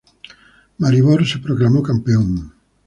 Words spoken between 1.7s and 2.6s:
campeón.